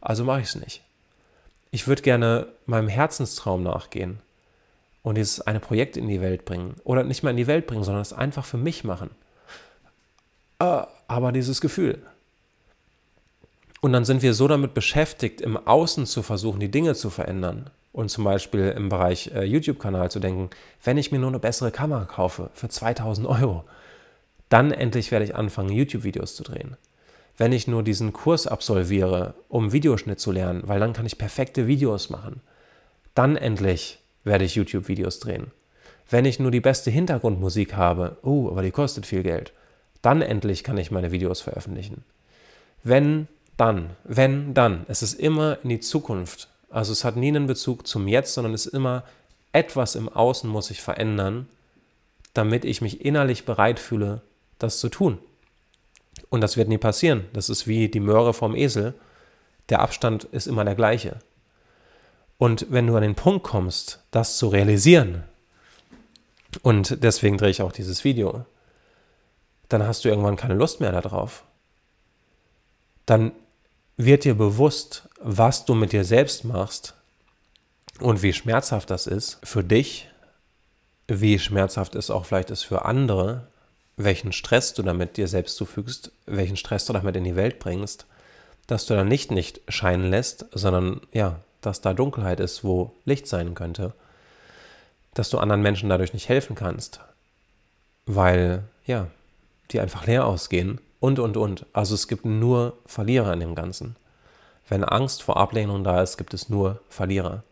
Also 0.00 0.24
mache 0.24 0.40
ich 0.40 0.48
es 0.48 0.54
nicht. 0.54 0.82
Ich 1.70 1.86
würde 1.86 2.02
gerne 2.02 2.48
meinem 2.66 2.88
Herzenstraum 2.88 3.62
nachgehen 3.62 4.18
und 5.02 5.16
dieses 5.16 5.40
eine 5.40 5.60
Projekt 5.60 5.96
in 5.96 6.08
die 6.08 6.20
Welt 6.20 6.44
bringen. 6.44 6.74
Oder 6.84 7.04
nicht 7.04 7.22
mal 7.22 7.30
in 7.30 7.36
die 7.36 7.46
Welt 7.46 7.66
bringen, 7.66 7.84
sondern 7.84 8.02
es 8.02 8.12
einfach 8.12 8.44
für 8.44 8.56
mich 8.56 8.82
machen. 8.82 9.10
Ah, 10.58 10.88
aber 11.06 11.32
dieses 11.32 11.60
Gefühl. 11.60 12.02
Und 13.80 13.92
dann 13.92 14.04
sind 14.04 14.22
wir 14.22 14.34
so 14.34 14.46
damit 14.46 14.74
beschäftigt, 14.74 15.40
im 15.40 15.56
Außen 15.56 16.06
zu 16.06 16.22
versuchen, 16.22 16.60
die 16.60 16.70
Dinge 16.70 16.94
zu 16.94 17.10
verändern. 17.10 17.70
Und 17.92 18.10
zum 18.10 18.24
Beispiel 18.24 18.68
im 18.76 18.88
Bereich 18.88 19.32
äh, 19.34 19.44
YouTube-Kanal 19.44 20.10
zu 20.10 20.20
denken, 20.20 20.50
wenn 20.84 20.98
ich 20.98 21.10
mir 21.10 21.18
nur 21.18 21.30
eine 21.30 21.40
bessere 21.40 21.70
Kamera 21.70 22.04
kaufe 22.04 22.50
für 22.54 22.68
2000 22.68 23.26
Euro, 23.26 23.64
dann 24.48 24.70
endlich 24.70 25.10
werde 25.10 25.24
ich 25.24 25.34
anfangen, 25.34 25.72
YouTube-Videos 25.72 26.36
zu 26.36 26.42
drehen 26.42 26.76
wenn 27.40 27.52
ich 27.52 27.66
nur 27.66 27.82
diesen 27.82 28.12
Kurs 28.12 28.46
absolviere, 28.46 29.32
um 29.48 29.72
Videoschnitt 29.72 30.20
zu 30.20 30.30
lernen, 30.30 30.60
weil 30.66 30.78
dann 30.78 30.92
kann 30.92 31.06
ich 31.06 31.16
perfekte 31.16 31.66
Videos 31.66 32.10
machen. 32.10 32.42
Dann 33.14 33.34
endlich 33.34 33.98
werde 34.24 34.44
ich 34.44 34.56
YouTube-Videos 34.56 35.20
drehen. 35.20 35.50
Wenn 36.10 36.26
ich 36.26 36.38
nur 36.38 36.50
die 36.50 36.60
beste 36.60 36.90
Hintergrundmusik 36.90 37.74
habe, 37.74 38.18
oh, 38.22 38.48
aber 38.50 38.60
die 38.60 38.72
kostet 38.72 39.06
viel 39.06 39.22
Geld, 39.22 39.54
dann 40.02 40.20
endlich 40.20 40.64
kann 40.64 40.76
ich 40.76 40.90
meine 40.90 41.12
Videos 41.12 41.40
veröffentlichen. 41.40 42.04
Wenn, 42.84 43.26
dann, 43.60 43.90
wenn, 44.04 44.54
dann. 44.54 44.86
Es 44.88 45.02
ist 45.02 45.14
immer 45.14 45.58
in 45.62 45.68
die 45.68 45.80
Zukunft. 45.80 46.48
Also 46.70 46.92
es 46.92 47.04
hat 47.04 47.16
nie 47.16 47.28
einen 47.28 47.46
Bezug 47.46 47.86
zum 47.86 48.08
Jetzt, 48.08 48.32
sondern 48.32 48.54
es 48.54 48.64
ist 48.64 48.72
immer 48.72 49.04
etwas 49.52 49.96
im 49.96 50.08
Außen 50.08 50.48
muss 50.48 50.68
sich 50.68 50.80
verändern, 50.80 51.46
damit 52.32 52.64
ich 52.64 52.80
mich 52.80 53.04
innerlich 53.04 53.44
bereit 53.44 53.78
fühle, 53.78 54.22
das 54.58 54.78
zu 54.78 54.88
tun. 54.88 55.18
Und 56.30 56.40
das 56.40 56.56
wird 56.56 56.68
nie 56.68 56.78
passieren. 56.78 57.26
Das 57.34 57.50
ist 57.50 57.66
wie 57.66 57.88
die 57.90 58.00
Möhre 58.00 58.32
vom 58.32 58.56
Esel. 58.56 58.94
Der 59.68 59.80
Abstand 59.80 60.24
ist 60.24 60.46
immer 60.46 60.64
der 60.64 60.74
gleiche. 60.74 61.18
Und 62.38 62.66
wenn 62.70 62.86
du 62.86 62.96
an 62.96 63.02
den 63.02 63.14
Punkt 63.14 63.44
kommst, 63.44 64.02
das 64.10 64.38
zu 64.38 64.48
realisieren, 64.48 65.24
und 66.62 67.02
deswegen 67.04 67.36
drehe 67.36 67.50
ich 67.50 67.60
auch 67.60 67.72
dieses 67.72 68.04
Video, 68.04 68.46
dann 69.68 69.86
hast 69.86 70.04
du 70.04 70.08
irgendwann 70.08 70.36
keine 70.36 70.54
Lust 70.54 70.80
mehr 70.80 70.92
darauf. 70.92 71.44
Dann 73.04 73.32
wird 73.96 74.24
dir 74.24 74.34
bewusst, 74.34 75.08
was 75.20 75.64
du 75.64 75.74
mit 75.74 75.92
dir 75.92 76.04
selbst 76.04 76.44
machst 76.44 76.94
und 78.00 78.22
wie 78.22 78.32
schmerzhaft 78.32 78.90
das 78.90 79.06
ist 79.06 79.38
für 79.42 79.62
dich, 79.62 80.08
wie 81.06 81.38
schmerzhaft 81.38 81.94
es 81.94 82.10
auch 82.10 82.24
vielleicht 82.24 82.50
ist 82.50 82.62
für 82.62 82.84
andere, 82.84 83.46
welchen 83.96 84.32
Stress 84.32 84.72
du 84.74 84.82
damit 84.82 85.16
dir 85.16 85.28
selbst 85.28 85.56
zufügst, 85.56 86.12
welchen 86.26 86.56
Stress 86.56 86.86
du 86.86 86.92
damit 86.92 87.16
in 87.16 87.24
die 87.24 87.36
Welt 87.36 87.58
bringst, 87.58 88.06
dass 88.66 88.86
du 88.86 88.94
dann 88.94 89.08
nicht 89.08 89.30
nicht 89.30 89.60
scheinen 89.68 90.10
lässt, 90.10 90.46
sondern 90.52 91.00
ja, 91.12 91.40
dass 91.60 91.80
da 91.80 91.92
Dunkelheit 91.92 92.40
ist, 92.40 92.64
wo 92.64 92.94
Licht 93.04 93.26
sein 93.26 93.54
könnte, 93.54 93.92
dass 95.14 95.28
du 95.28 95.38
anderen 95.38 95.62
Menschen 95.62 95.88
dadurch 95.90 96.14
nicht 96.14 96.28
helfen 96.28 96.54
kannst. 96.54 97.00
weil, 98.06 98.64
ja, 98.86 99.06
die 99.70 99.80
einfach 99.80 100.06
leer 100.06 100.26
ausgehen 100.26 100.80
und, 101.00 101.18
und, 101.18 101.36
und. 101.36 101.66
Also 101.72 101.94
es 101.94 102.06
gibt 102.06 102.24
nur 102.24 102.76
Verlierer 102.86 103.32
in 103.32 103.40
dem 103.40 103.54
Ganzen. 103.54 103.96
Wenn 104.68 104.84
Angst 104.84 105.22
vor 105.22 105.38
Ablehnung 105.38 105.82
da 105.82 106.02
ist, 106.02 106.16
gibt 106.16 106.34
es 106.34 106.48
nur 106.48 106.80
Verlierer. 106.88 107.42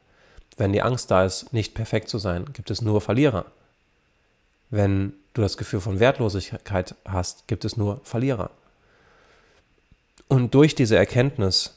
Wenn 0.57 0.73
die 0.73 0.83
Angst 0.83 1.11
da 1.11 1.25
ist, 1.25 1.53
nicht 1.53 1.75
perfekt 1.75 2.09
zu 2.09 2.19
sein, 2.19 2.53
gibt 2.53 2.71
es 2.71 2.83
nur 2.83 3.01
Verlierer. 3.01 3.47
Wenn 4.71 5.15
du 5.33 5.43
das 5.43 5.57
Gefühl 5.57 5.81
von 5.81 5.99
Wertlosigkeit 5.99 6.95
hast, 7.07 7.49
gibt 7.49 7.65
es 7.65 7.77
nur 7.77 8.01
Verlierer. 8.05 8.51
Und 10.29 10.55
durch 10.55 10.75
diese 10.75 10.97
Erkenntnis, 10.97 11.75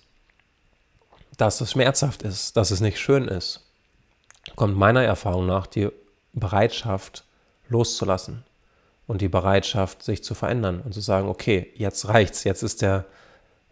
dass 1.37 1.61
es 1.61 1.71
schmerzhaft 1.71 2.21
ist, 2.21 2.57
dass 2.57 2.71
es 2.71 2.81
nicht 2.81 2.99
schön 2.99 3.27
ist, 3.27 3.61
kommt 4.55 4.77
meiner 4.77 5.03
Erfahrung 5.03 5.45
nach 5.45 5.67
die 5.67 5.89
Bereitschaft 6.33 7.23
loszulassen 7.69 8.43
und 9.07 9.21
die 9.21 9.29
Bereitschaft, 9.29 10.03
sich 10.03 10.23
zu 10.23 10.35
verändern 10.35 10.81
und 10.83 10.93
zu 10.93 11.01
sagen, 11.01 11.27
okay, 11.27 11.71
jetzt 11.75 12.07
reicht's, 12.07 12.43
jetzt 12.43 12.63
ist 12.63 12.81
der, 12.81 13.05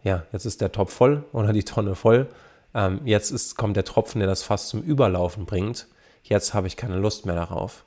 ja, 0.02 0.24
jetzt 0.32 0.44
ist 0.44 0.60
der 0.60 0.72
Topf 0.72 0.92
voll 0.92 1.24
oder 1.32 1.52
die 1.52 1.64
Tonne 1.64 1.94
voll, 1.94 2.28
ähm, 2.74 3.00
jetzt 3.04 3.30
ist, 3.30 3.56
kommt 3.56 3.76
der 3.76 3.84
Tropfen, 3.84 4.20
der 4.20 4.28
das 4.28 4.42
Fass 4.42 4.68
zum 4.68 4.82
Überlaufen 4.82 5.46
bringt, 5.46 5.86
jetzt 6.22 6.54
habe 6.54 6.66
ich 6.66 6.76
keine 6.76 6.96
Lust 6.96 7.26
mehr 7.26 7.34
darauf. 7.34 7.84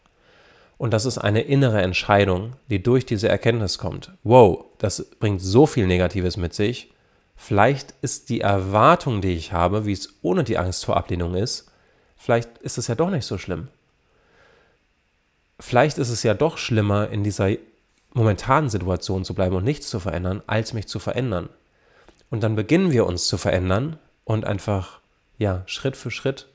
Und 0.77 0.91
das 0.91 1.05
ist 1.05 1.17
eine 1.17 1.41
innere 1.41 1.81
Entscheidung, 1.81 2.53
die 2.69 2.81
durch 2.81 3.05
diese 3.05 3.29
Erkenntnis 3.29 3.77
kommt. 3.77 4.11
Wow, 4.23 4.65
das 4.79 5.05
bringt 5.19 5.41
so 5.41 5.65
viel 5.65 5.87
Negatives 5.87 6.35
mit 6.35 6.53
sich. 6.53 6.91
Vielleicht 7.35 7.93
ist 8.01 8.29
die 8.29 8.41
Erwartung, 8.41 9.21
die 9.21 9.33
ich 9.33 9.53
habe, 9.53 9.85
wie 9.85 9.93
es 9.93 10.17
ohne 10.21 10.43
die 10.43 10.57
Angst 10.57 10.85
vor 10.85 10.97
Ablehnung 10.97 11.35
ist, 11.35 11.71
vielleicht 12.17 12.57
ist 12.59 12.77
es 12.77 12.87
ja 12.87 12.95
doch 12.95 13.09
nicht 13.09 13.25
so 13.25 13.37
schlimm. 13.37 13.67
Vielleicht 15.59 15.97
ist 15.97 16.09
es 16.09 16.23
ja 16.23 16.33
doch 16.33 16.57
schlimmer, 16.57 17.09
in 17.09 17.23
dieser 17.23 17.49
momentanen 18.13 18.69
Situation 18.69 19.25
zu 19.25 19.33
bleiben 19.33 19.55
und 19.55 19.63
nichts 19.63 19.89
zu 19.89 19.99
verändern, 19.99 20.41
als 20.47 20.73
mich 20.73 20.87
zu 20.87 20.99
verändern. 20.99 21.49
Und 22.29 22.41
dann 22.41 22.55
beginnen 22.55 22.91
wir 22.91 23.05
uns 23.05 23.27
zu 23.27 23.37
verändern 23.37 23.97
und 24.23 24.45
einfach, 24.45 24.99
ja, 25.37 25.63
Schritt 25.65 25.97
für 25.97 26.11
Schritt 26.11 26.47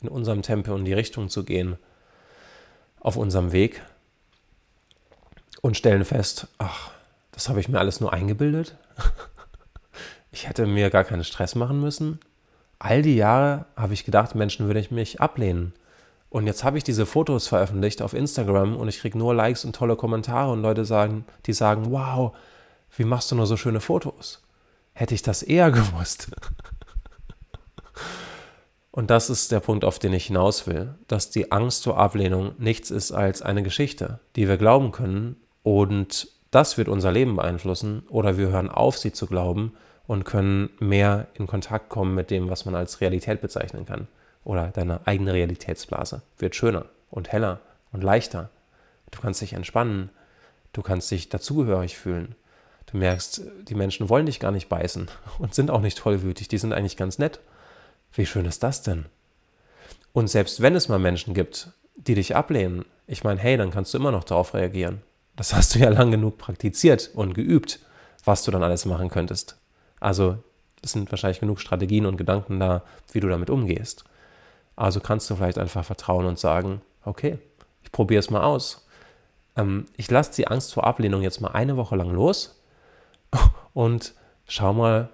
in 0.00 0.08
unserem 0.08 0.42
Tempo 0.42 0.74
in 0.74 0.84
die 0.84 0.92
Richtung 0.92 1.28
zu 1.28 1.44
gehen, 1.44 1.76
auf 3.00 3.16
unserem 3.16 3.52
Weg 3.52 3.82
und 5.60 5.76
stellen 5.76 6.04
fest, 6.04 6.48
ach, 6.58 6.90
das 7.32 7.48
habe 7.48 7.60
ich 7.60 7.68
mir 7.68 7.78
alles 7.78 8.00
nur 8.00 8.12
eingebildet. 8.12 8.76
Ich 10.32 10.46
hätte 10.46 10.66
mir 10.66 10.90
gar 10.90 11.04
keinen 11.04 11.24
Stress 11.24 11.54
machen 11.54 11.80
müssen. 11.80 12.20
All 12.78 13.00
die 13.00 13.16
Jahre 13.16 13.64
habe 13.74 13.94
ich 13.94 14.04
gedacht, 14.04 14.34
Menschen 14.34 14.66
würde 14.66 14.80
ich 14.80 14.90
mich 14.90 15.18
ablehnen. 15.18 15.72
Und 16.36 16.46
jetzt 16.46 16.64
habe 16.64 16.76
ich 16.76 16.84
diese 16.84 17.06
Fotos 17.06 17.48
veröffentlicht 17.48 18.02
auf 18.02 18.12
Instagram 18.12 18.76
und 18.76 18.88
ich 18.88 18.98
kriege 18.98 19.16
nur 19.16 19.32
Likes 19.32 19.64
und 19.64 19.74
tolle 19.74 19.96
Kommentare 19.96 20.52
und 20.52 20.60
Leute 20.60 20.84
sagen, 20.84 21.24
die 21.46 21.54
sagen, 21.54 21.90
wow, 21.90 22.36
wie 22.94 23.04
machst 23.04 23.30
du 23.30 23.36
nur 23.36 23.46
so 23.46 23.56
schöne 23.56 23.80
Fotos? 23.80 24.42
Hätte 24.92 25.14
ich 25.14 25.22
das 25.22 25.42
eher 25.42 25.70
gewusst. 25.70 26.30
Und 28.90 29.08
das 29.08 29.30
ist 29.30 29.50
der 29.50 29.60
Punkt, 29.60 29.82
auf 29.82 29.98
den 29.98 30.12
ich 30.12 30.26
hinaus 30.26 30.66
will, 30.66 30.94
dass 31.08 31.30
die 31.30 31.52
Angst 31.52 31.84
vor 31.84 31.96
Ablehnung 31.96 32.52
nichts 32.58 32.90
ist 32.90 33.12
als 33.12 33.40
eine 33.40 33.62
Geschichte, 33.62 34.20
die 34.36 34.46
wir 34.46 34.58
glauben 34.58 34.92
können 34.92 35.36
und 35.62 36.28
das 36.50 36.76
wird 36.76 36.88
unser 36.88 37.12
Leben 37.12 37.36
beeinflussen 37.36 38.02
oder 38.10 38.36
wir 38.36 38.48
hören 38.48 38.68
auf, 38.68 38.98
sie 38.98 39.12
zu 39.12 39.26
glauben 39.26 39.72
und 40.06 40.26
können 40.26 40.68
mehr 40.80 41.28
in 41.32 41.46
Kontakt 41.46 41.88
kommen 41.88 42.14
mit 42.14 42.30
dem, 42.30 42.50
was 42.50 42.66
man 42.66 42.74
als 42.74 43.00
Realität 43.00 43.40
bezeichnen 43.40 43.86
kann. 43.86 44.06
Oder 44.46 44.68
deine 44.68 45.06
eigene 45.06 45.34
Realitätsblase 45.34 46.22
wird 46.38 46.56
schöner 46.56 46.86
und 47.10 47.30
heller 47.30 47.60
und 47.92 48.02
leichter. 48.02 48.48
Du 49.10 49.20
kannst 49.20 49.42
dich 49.42 49.52
entspannen, 49.52 50.08
du 50.72 50.80
kannst 50.80 51.10
dich 51.10 51.28
dazugehörig 51.28 51.98
fühlen. 51.98 52.34
Du 52.86 52.96
merkst, 52.96 53.42
die 53.68 53.74
Menschen 53.74 54.08
wollen 54.08 54.24
dich 54.24 54.40
gar 54.40 54.52
nicht 54.52 54.70
beißen 54.70 55.08
und 55.38 55.54
sind 55.54 55.70
auch 55.70 55.82
nicht 55.82 55.98
tollwütig, 55.98 56.48
die 56.48 56.58
sind 56.58 56.72
eigentlich 56.72 56.96
ganz 56.96 57.18
nett 57.18 57.40
wie 58.16 58.26
schön 58.26 58.46
ist 58.46 58.62
das 58.62 58.82
denn? 58.82 59.06
Und 60.12 60.28
selbst 60.28 60.62
wenn 60.62 60.74
es 60.74 60.88
mal 60.88 60.98
Menschen 60.98 61.34
gibt, 61.34 61.70
die 61.96 62.14
dich 62.14 62.34
ablehnen, 62.34 62.84
ich 63.06 63.24
meine, 63.24 63.40
hey, 63.40 63.56
dann 63.56 63.70
kannst 63.70 63.92
du 63.92 63.98
immer 63.98 64.10
noch 64.10 64.24
darauf 64.24 64.54
reagieren. 64.54 65.02
Das 65.36 65.54
hast 65.54 65.74
du 65.74 65.78
ja 65.78 65.90
lang 65.90 66.10
genug 66.10 66.38
praktiziert 66.38 67.10
und 67.14 67.34
geübt, 67.34 67.80
was 68.24 68.42
du 68.42 68.50
dann 68.50 68.62
alles 68.62 68.86
machen 68.86 69.10
könntest. 69.10 69.56
Also 70.00 70.38
es 70.82 70.92
sind 70.92 71.10
wahrscheinlich 71.12 71.40
genug 71.40 71.60
Strategien 71.60 72.06
und 72.06 72.16
Gedanken 72.16 72.58
da, 72.58 72.82
wie 73.12 73.20
du 73.20 73.28
damit 73.28 73.50
umgehst. 73.50 74.04
Also 74.76 75.00
kannst 75.00 75.28
du 75.30 75.36
vielleicht 75.36 75.58
einfach 75.58 75.84
vertrauen 75.84 76.26
und 76.26 76.38
sagen, 76.38 76.82
okay, 77.04 77.38
ich 77.82 77.90
probiere 77.90 78.20
es 78.20 78.30
mal 78.30 78.42
aus. 78.42 78.86
Ähm, 79.56 79.86
ich 79.96 80.10
lasse 80.10 80.34
die 80.34 80.46
Angst 80.46 80.74
vor 80.74 80.86
Ablehnung 80.86 81.22
jetzt 81.22 81.40
mal 81.40 81.52
eine 81.52 81.76
Woche 81.76 81.96
lang 81.96 82.10
los 82.10 82.60
und 83.72 84.14
schau 84.46 84.74
mal, 84.74 85.08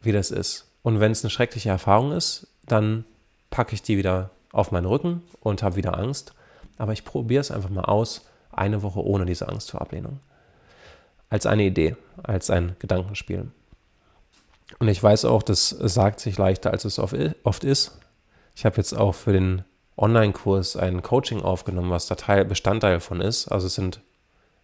wie 0.00 0.12
das 0.12 0.30
ist. 0.30 0.72
Und 0.82 1.00
wenn 1.00 1.12
es 1.12 1.24
eine 1.24 1.30
schreckliche 1.30 1.68
Erfahrung 1.68 2.12
ist, 2.12 2.48
dann 2.64 3.04
packe 3.50 3.74
ich 3.74 3.82
die 3.82 3.98
wieder 3.98 4.30
auf 4.52 4.72
meinen 4.72 4.86
Rücken 4.86 5.22
und 5.40 5.62
habe 5.62 5.76
wieder 5.76 5.98
Angst. 5.98 6.34
Aber 6.78 6.92
ich 6.92 7.04
probiere 7.04 7.40
es 7.40 7.50
einfach 7.50 7.70
mal 7.70 7.84
aus, 7.84 8.26
eine 8.52 8.82
Woche 8.82 9.04
ohne 9.04 9.26
diese 9.26 9.48
Angst 9.48 9.70
vor 9.70 9.80
Ablehnung. 9.80 10.20
Als 11.28 11.44
eine 11.44 11.64
Idee, 11.64 11.96
als 12.22 12.50
ein 12.50 12.76
Gedankenspiel. 12.78 13.50
Und 14.78 14.88
ich 14.88 15.02
weiß 15.02 15.24
auch, 15.26 15.42
das 15.42 15.68
sagt 15.68 16.20
sich 16.20 16.38
leichter, 16.38 16.70
als 16.70 16.84
es 16.84 16.98
oft 16.98 17.64
ist. 17.64 17.98
Ich 18.56 18.64
habe 18.64 18.78
jetzt 18.78 18.94
auch 18.94 19.14
für 19.14 19.34
den 19.34 19.64
Online-Kurs 19.98 20.76
ein 20.76 21.02
Coaching 21.02 21.42
aufgenommen, 21.42 21.90
was 21.90 22.06
da 22.06 22.14
Teil, 22.14 22.46
Bestandteil 22.46 22.94
davon 22.94 23.20
ist. 23.20 23.48
Also 23.48 23.66
es 23.66 23.74
sind 23.74 24.00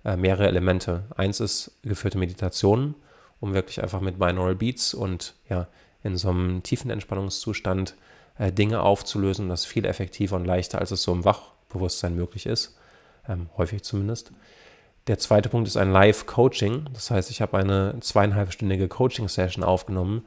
äh, 0.03 0.17
mehrere 0.17 0.49
Elemente. 0.49 1.05
Eins 1.15 1.41
ist 1.41 1.73
geführte 1.83 2.17
Meditationen, 2.17 2.95
um 3.39 3.53
wirklich 3.53 3.83
einfach 3.83 4.01
mit 4.01 4.19
Binaural 4.19 4.55
Beats 4.55 4.95
und 4.95 5.35
ja, 5.51 5.69
in 6.03 6.17
so 6.17 6.31
einem 6.31 6.63
tiefen 6.63 6.91
Entspannungszustand 6.91 7.95
äh, 8.39 8.51
Dinge 8.51 8.81
aufzulösen. 8.81 9.51
Das 9.51 9.61
ist 9.61 9.67
viel 9.67 9.85
effektiver 9.85 10.37
und 10.37 10.47
leichter, 10.47 10.79
als 10.79 10.91
es 10.91 11.03
so 11.03 11.13
im 11.13 11.27
Wachbewusstsein 11.27 12.17
möglich 12.17 12.47
ist, 12.47 12.79
ähm, 13.29 13.51
häufig 13.59 13.83
zumindest. 13.83 14.33
Der 15.07 15.19
zweite 15.19 15.51
Punkt 15.51 15.69
ist 15.69 15.77
ein 15.77 15.93
Live-Coaching. 15.93 16.89
Das 16.95 17.11
heißt, 17.11 17.31
ich 17.31 17.43
habe 17.43 17.59
eine 17.59 17.97
zweieinhalbstündige 18.01 18.89
Coaching-Session 18.89 19.63
aufgenommen, 19.63 20.27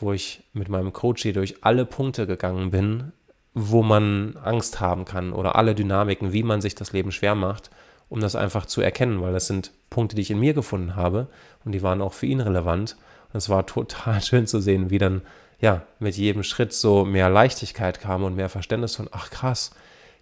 wo 0.00 0.12
ich 0.12 0.42
mit 0.52 0.68
meinem 0.68 0.92
Coach 0.92 1.22
durch 1.22 1.64
alle 1.64 1.84
Punkte 1.86 2.26
gegangen 2.26 2.70
bin, 2.70 3.12
wo 3.54 3.82
man 3.82 4.36
Angst 4.42 4.80
haben 4.80 5.04
kann 5.04 5.32
oder 5.32 5.56
alle 5.56 5.74
Dynamiken, 5.74 6.32
wie 6.32 6.42
man 6.42 6.60
sich 6.60 6.74
das 6.74 6.92
Leben 6.92 7.12
schwer 7.12 7.34
macht, 7.34 7.70
um 8.08 8.20
das 8.20 8.36
einfach 8.36 8.66
zu 8.66 8.80
erkennen, 8.80 9.20
weil 9.22 9.32
das 9.32 9.46
sind 9.46 9.72
Punkte, 9.90 10.16
die 10.16 10.22
ich 10.22 10.30
in 10.30 10.40
mir 10.40 10.54
gefunden 10.54 10.96
habe 10.96 11.28
und 11.64 11.72
die 11.72 11.82
waren 11.82 12.02
auch 12.02 12.12
für 12.12 12.26
ihn 12.26 12.40
relevant. 12.40 12.96
Es 13.32 13.48
war 13.48 13.66
total 13.66 14.20
schön 14.22 14.46
zu 14.46 14.60
sehen, 14.60 14.90
wie 14.90 14.98
dann 14.98 15.22
ja 15.60 15.82
mit 15.98 16.16
jedem 16.16 16.42
Schritt 16.42 16.72
so 16.72 17.04
mehr 17.04 17.30
Leichtigkeit 17.30 18.00
kam 18.00 18.24
und 18.24 18.36
mehr 18.36 18.48
Verständnis 18.48 18.96
von, 18.96 19.08
ach 19.12 19.30
krass, 19.30 19.70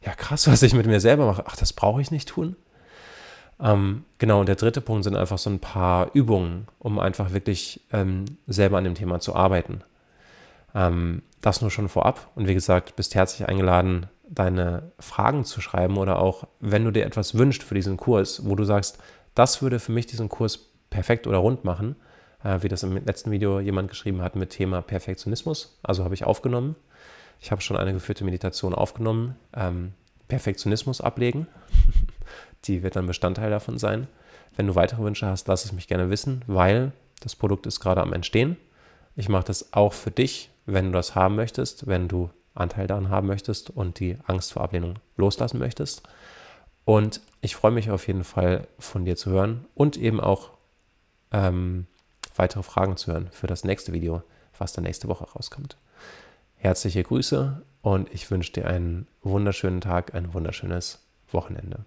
ja 0.05 0.15
krass, 0.15 0.47
was 0.47 0.63
ich 0.63 0.75
mit 0.75 0.87
mir 0.87 1.01
selber 1.01 1.27
mache. 1.27 1.45
Ach, 1.47 1.57
das 1.57 1.73
brauche 1.73 2.01
ich 2.01 2.11
nicht 2.11 2.29
tun. 2.29 2.57
Ähm, 3.63 4.05
genau, 4.19 4.41
und 4.41 4.49
der 4.49 4.57
dritte 4.57 4.81
Punkt 4.81 5.05
sind 5.05 5.17
einfach 5.17 5.39
so 5.39 5.49
ein 5.49 5.61
paar 5.61 6.11
Übungen, 6.15 6.67
um 6.81 6.99
einfach 6.99 7.33
wirklich 7.33 7.81
ähm, 7.93 8.25
selber 8.47 8.79
an 8.79 8.85
dem 8.85 8.95
Thema 8.95 9.21
zu 9.21 9.37
arbeiten. 9.37 9.83
Ähm, 10.75 11.23
das 11.41 11.61
nur 11.61 11.71
schon 11.71 11.89
vorab. 11.89 12.31
Und 12.35 12.49
wie 12.49 12.55
gesagt, 12.55 12.97
bist 12.97 13.15
herzlich 13.15 13.49
eingeladen, 13.49 14.07
deine 14.29 14.91
Fragen 14.99 15.45
zu 15.45 15.61
schreiben 15.61 15.99
oder 15.99 16.19
auch, 16.19 16.45
wenn 16.61 16.85
du 16.85 16.91
dir 16.91 17.05
etwas 17.05 17.37
wünschst 17.37 17.63
für 17.63 17.75
diesen 17.75 17.97
Kurs, 17.97 18.45
wo 18.47 18.57
du 18.57 18.65
sagst, 18.65 18.99
das 19.35 19.63
würde 19.63 19.79
für 19.79 19.93
mich 19.93 20.07
diesen 20.07 20.29
Kurs 20.29 20.71
perfekt 20.91 21.27
oder 21.27 21.39
rund 21.39 21.65
machen, 21.65 21.97
äh, 22.43 22.59
wie 22.63 22.69
das 22.69 22.83
im 22.83 22.97
letzten 23.05 23.31
Video 23.31 23.61
jemand 23.61 23.89
geschrieben 23.89 24.23
hat 24.23 24.35
mit 24.35 24.51
Thema 24.51 24.83
Perfektionismus. 24.83 25.79
Also 25.83 26.05
habe 26.05 26.15
ich 26.15 26.25
aufgenommen. 26.25 26.75
Ich 27.41 27.51
habe 27.51 27.61
schon 27.61 27.77
eine 27.77 27.93
geführte 27.93 28.25
Meditation 28.25 28.75
aufgenommen. 28.75 29.37
Ähm, 29.55 29.93
Perfektionismus 30.29 31.01
ablegen. 31.01 31.47
Die 32.65 32.83
wird 32.83 32.97
dann 32.97 33.07
Bestandteil 33.07 33.51
davon 33.51 33.79
sein. 33.79 34.09
Wenn 34.57 34.67
du 34.67 34.75
weitere 34.75 35.03
Wünsche 35.03 35.27
hast, 35.27 35.49
lass 35.49 35.65
es 35.65 35.73
mich 35.73 35.89
gerne 35.89 36.11
wissen, 36.11 36.43
weil 36.47 36.93
das 37.21 37.37
Produkt 37.37 37.67
ist 37.67 37.81
gerade 37.81 38.03
am 38.03 38.13
Entstehen. 38.13 38.57
Ich 39.17 39.29
mache 39.29 39.45
das 39.45 39.73
auch 39.73 39.93
für 39.93 40.11
dich, 40.11 40.51
wenn 40.67 40.87
du 40.87 40.93
das 40.93 41.15
haben 41.15 41.37
möchtest, 41.37 41.87
wenn 41.87 42.09
du 42.09 42.31
Anteil 42.55 42.87
daran 42.87 43.09
haben 43.09 43.27
möchtest 43.27 43.71
und 43.71 43.99
die 43.99 44.19
Angst 44.27 44.53
vor 44.53 44.63
Ablehnung 44.63 44.99
loslassen 45.17 45.59
möchtest. 45.59 46.03
Und 46.85 47.21
ich 47.41 47.57
freue 47.57 47.71
mich 47.71 47.91
auf 47.91 48.07
jeden 48.07 48.25
Fall 48.25 48.67
von 48.79 49.05
dir 49.05 49.17
zu 49.17 49.31
hören 49.31 49.67
und 49.75 49.97
eben 49.97 50.21
auch 50.21 50.51
ähm, 51.31 51.87
weitere 52.37 52.63
Fragen 52.63 52.97
zu 52.97 53.13
hören 53.13 53.29
für 53.31 53.47
das 53.47 53.65
nächste 53.65 53.93
Video, 53.93 54.23
was 54.59 54.73
dann 54.73 54.85
nächste 54.85 55.09
Woche 55.09 55.25
rauskommt. 55.25 55.77
Herzliche 56.57 57.03
Grüße 57.03 57.63
und 57.83 58.13
ich 58.13 58.31
wünsche 58.31 58.53
dir 58.53 58.67
einen 58.67 59.07
wunderschönen 59.23 59.81
Tag, 59.81 60.15
ein 60.15 60.35
wunderschönes 60.35 61.01
Wochenende. 61.31 61.85